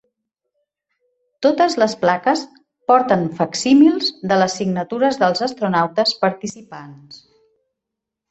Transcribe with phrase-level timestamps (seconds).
[1.45, 2.39] Totes les plaques
[2.91, 7.21] porten facsímils de les signatures dels astronautes participants.